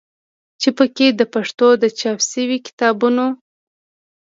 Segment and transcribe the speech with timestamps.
[0.61, 3.25] چې په کې د پښتو د چاپ شوي کتابونو